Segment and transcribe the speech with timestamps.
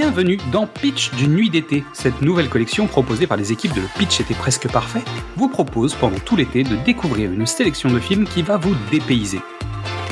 [0.00, 1.82] Bienvenue dans Pitch d'une nuit d'été.
[1.92, 5.02] Cette nouvelle collection proposée par les équipes de Le Pitch était presque parfait
[5.34, 9.40] vous propose pendant tout l'été de découvrir une sélection de films qui va vous dépayser.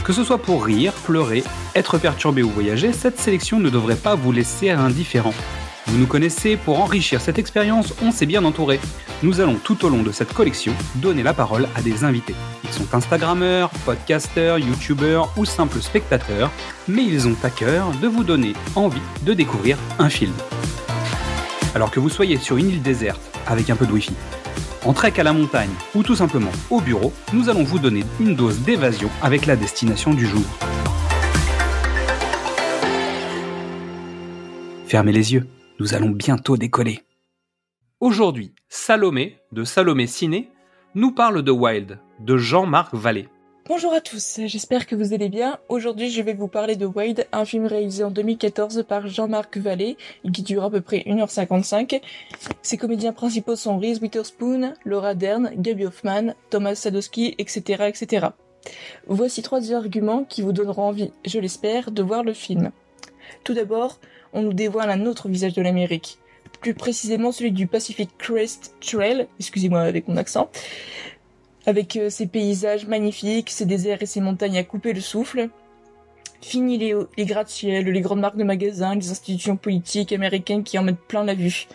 [0.02, 1.44] Que ce soit pour rire, pleurer,
[1.76, 5.34] être perturbé ou voyager, cette sélection ne devrait pas vous laisser indifférent.
[5.88, 8.80] Vous nous connaissez, pour enrichir cette expérience, on s'est bien entouré.
[9.22, 12.34] Nous allons tout au long de cette collection donner la parole à des invités.
[12.64, 16.50] Ils sont Instagrammeurs, podcasteurs, youtubeurs ou simples spectateurs,
[16.88, 20.32] mais ils ont à cœur de vous donner envie de découvrir un film.
[21.76, 24.14] Alors que vous soyez sur une île déserte avec un peu de wifi,
[24.84, 28.34] en trek à la montagne ou tout simplement au bureau, nous allons vous donner une
[28.34, 30.44] dose d'évasion avec la destination du jour.
[34.86, 35.46] Fermez les yeux
[35.78, 37.00] nous allons bientôt décoller.
[38.00, 40.50] Aujourd'hui, Salomé, de Salomé Ciné,
[40.94, 43.28] nous parle de Wild, de Jean-Marc Vallée.
[43.68, 45.58] Bonjour à tous, j'espère que vous allez bien.
[45.68, 49.96] Aujourd'hui, je vais vous parler de Wild, un film réalisé en 2014 par Jean-Marc Vallée,
[50.32, 52.00] qui dure à peu près 1h55.
[52.62, 58.28] Ses comédiens principaux sont Reese Witherspoon, Laura Dern, Gabby Hoffman, Thomas Sadowski, etc., etc.
[59.08, 62.70] Voici trois arguments qui vous donneront envie, je l'espère, de voir le film.
[63.44, 63.98] Tout d'abord,
[64.32, 66.18] on nous dévoile un autre visage de l'Amérique,
[66.60, 70.50] plus précisément celui du Pacific Crest Trail, excusez-moi avec mon accent,
[71.66, 75.48] avec euh, ses paysages magnifiques, ses déserts et ses montagnes à couper le souffle.
[76.42, 81.00] Fini les, gratte-ciels, les grandes marques de magasins, les institutions politiques américaines qui en mettent
[81.08, 81.66] plein la vue.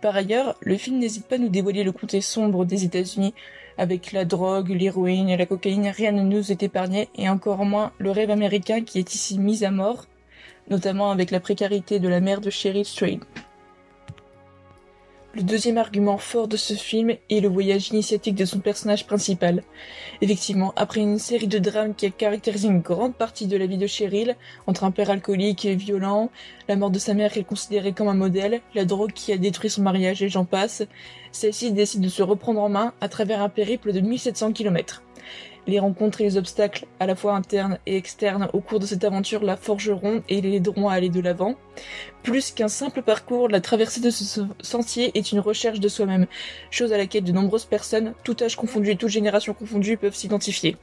[0.00, 3.34] Par ailleurs, le film n'hésite pas à nous dévoiler le côté sombre des États-Unis,
[3.78, 8.10] avec la drogue, l'héroïne la cocaïne, rien ne nous est épargné, et encore moins le
[8.10, 10.06] rêve américain qui est ici mis à mort,
[10.68, 13.20] notamment avec la précarité de la mère de Sherry Strayed.
[15.36, 19.64] Le deuxième argument fort de ce film est le voyage initiatique de son personnage principal.
[20.22, 23.76] Effectivement, après une série de drames qui a caractérisé une grande partie de la vie
[23.76, 24.34] de Cheryl,
[24.66, 26.30] entre un père alcoolique et violent,
[26.68, 29.68] la mort de sa mère qu'elle considérait comme un modèle, la drogue qui a détruit
[29.68, 30.84] son mariage et j'en passe,
[31.32, 35.02] celle-ci décide de se reprendre en main à travers un périple de 1700 km.
[35.66, 39.02] Les rencontres et les obstacles, à la fois internes et externes, au cours de cette
[39.02, 41.56] aventure la forgeront et l'aideront à aller de l'avant.
[42.22, 46.26] Plus qu'un simple parcours, la traversée de ce sentier est une recherche de soi-même,
[46.70, 50.76] chose à laquelle de nombreuses personnes, tout âge confondu et toute génération confondue, peuvent s'identifier.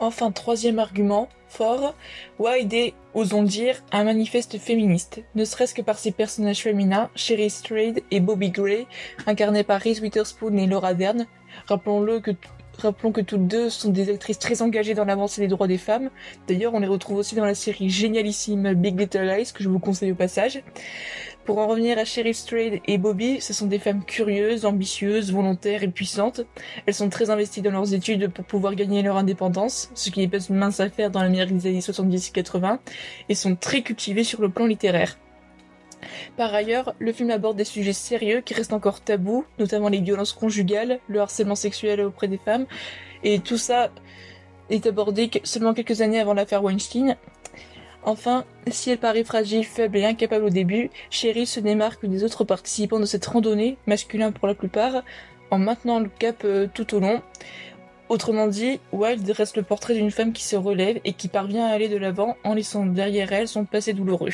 [0.00, 1.96] Enfin, troisième argument, fort,
[2.38, 7.50] Wide est, osons dire, un manifeste féministe, ne serait-ce que par ses personnages féminins, Sherry
[7.50, 8.86] Strayed et Bobby Gray,
[9.26, 11.26] incarnés par Reese Witherspoon et Laura Dern.
[11.66, 12.30] Rappelons-le que
[12.78, 16.10] Rappelons que toutes deux sont des actrices très engagées dans l'avancée des droits des femmes.
[16.46, 19.80] D'ailleurs, on les retrouve aussi dans la série génialissime Big Little Lies, que je vous
[19.80, 20.62] conseille au passage.
[21.44, 25.82] Pour en revenir à Cheryl Strayed et Bobby, ce sont des femmes curieuses, ambitieuses, volontaires
[25.82, 26.42] et puissantes.
[26.86, 30.28] Elles sont très investies dans leurs études pour pouvoir gagner leur indépendance, ce qui n'est
[30.28, 32.78] pas une mince affaire dans l'Amérique des années 70 et 80,
[33.28, 35.16] et sont très cultivées sur le plan littéraire.
[36.36, 40.32] Par ailleurs, le film aborde des sujets sérieux qui restent encore tabous, notamment les violences
[40.32, 42.66] conjugales, le harcèlement sexuel auprès des femmes,
[43.24, 43.90] et tout ça
[44.70, 47.16] est abordé seulement quelques années avant l'affaire Weinstein.
[48.04, 52.44] Enfin, si elle paraît fragile, faible et incapable au début, Cheryl se démarque des autres
[52.44, 55.02] participants de cette randonnée, masculins pour la plupart,
[55.50, 57.22] en maintenant le cap euh, tout au long.
[58.08, 61.70] Autrement dit, Wild reste le portrait d'une femme qui se relève et qui parvient à
[61.70, 64.30] aller de l'avant en laissant derrière elle son passé douloureux.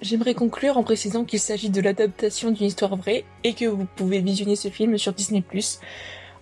[0.00, 4.20] J'aimerais conclure en précisant qu'il s'agit de l'adaptation d'une histoire vraie et que vous pouvez
[4.20, 5.42] visionner ce film sur Disney+.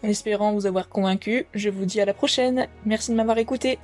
[0.05, 2.69] En espérant vous avoir convaincu, je vous dis à la prochaine.
[2.85, 3.79] Merci de m'avoir écouté.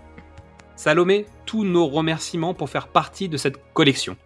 [0.77, 4.17] Salomé, tous nos remerciements pour faire partie de cette collection.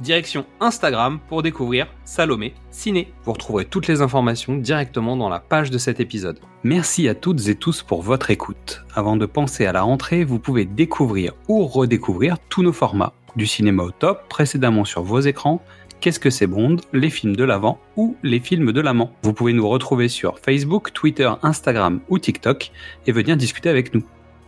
[0.00, 3.12] Direction Instagram pour découvrir Salomé Ciné.
[3.24, 6.38] Vous retrouverez toutes les informations directement dans la page de cet épisode.
[6.62, 8.84] Merci à toutes et tous pour votre écoute.
[8.94, 13.46] Avant de penser à la rentrée, vous pouvez découvrir ou redécouvrir tous nos formats du
[13.46, 15.62] cinéma au top précédemment sur vos écrans,
[16.02, 19.12] Qu'est-ce que c'est Bond, les films de l'avant ou les films de l'amant.
[19.22, 22.72] Vous pouvez nous retrouver sur Facebook, Twitter, Instagram ou TikTok
[23.06, 24.02] et venir discuter avec nous.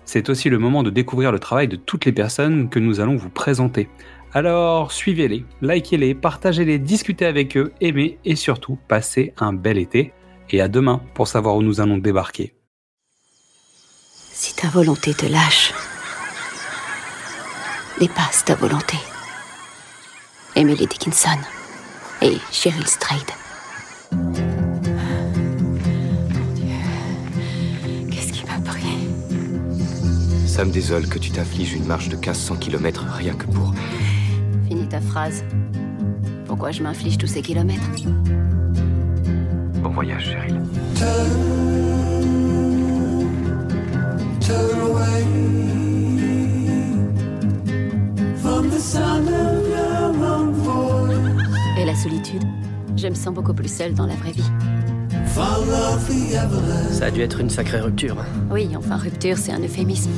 [0.05, 3.15] C'est aussi le moment de découvrir le travail de toutes les personnes que nous allons
[3.15, 3.89] vous présenter.
[4.33, 10.13] Alors suivez-les, likez-les, partagez-les, discutez avec eux, aimez et surtout passez un bel été.
[10.51, 12.54] Et à demain pour savoir où nous allons débarquer.
[14.33, 15.72] Si ta volonté te lâche,
[17.99, 18.97] dépasse ta volonté.
[20.57, 21.39] Emily Dickinson
[22.23, 23.25] et Cheryl Strayed.
[28.11, 28.85] Qu'est-ce qui m'a pris?
[30.47, 33.75] Ça me désole que tu t'affliges une marche de 1500 km rien que pour.
[34.69, 35.45] Finis ta phrase.
[36.47, 37.83] Pourquoi je m'inflige tous ces kilomètres?
[39.83, 40.61] Bon voyage, Cheryl.
[52.34, 52.48] Solitude.
[52.97, 54.51] Je me sens beaucoup plus seule dans la vraie vie.
[56.91, 58.16] Ça a dû être une sacrée rupture.
[58.21, 58.27] hein.
[58.51, 60.10] Oui, enfin, rupture, c'est un euphémisme.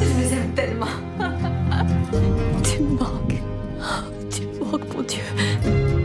[0.00, 0.86] Je les aime tellement.
[2.62, 3.40] tu me manques.
[3.80, 3.84] Oh,
[4.30, 5.22] tu me manques, mon Dieu.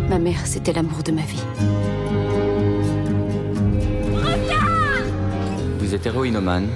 [0.10, 1.44] Ma mère, c'était l'amour de ma vie.
[5.80, 6.68] Vous êtes héroïnomane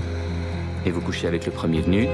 [0.85, 2.07] et vous couchez avec le premier venu.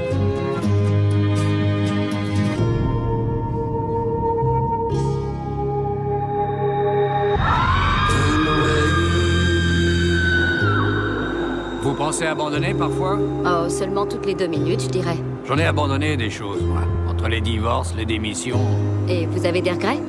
[12.08, 13.20] Pensez abandonner parfois?
[13.46, 15.18] Oh, seulement toutes les deux minutes, je dirais.
[15.46, 16.84] J'en ai abandonné des choses, moi.
[17.10, 18.62] Entre les divorces, les démissions.
[19.10, 20.00] Et vous avez des regrets?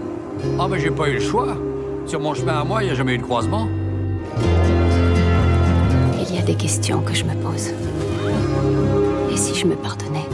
[0.61, 1.56] Oh, mais j'ai pas eu le choix.
[2.06, 3.67] Sur mon chemin à moi, il n'y a jamais eu de croisement.
[6.21, 7.71] Il y a des questions que je me pose.
[9.33, 10.29] Et si je me pardonnais?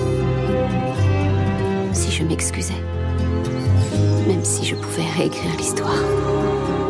[1.95, 2.83] Si je m'excusais?
[4.29, 6.05] Même si je pouvais réécrire l'histoire,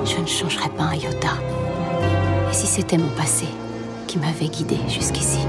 [0.05, 1.35] je ne changerais pas un iota.
[2.51, 3.47] Et si c'était mon passé?
[4.15, 5.41] Qui m'avait guidé jusqu'ici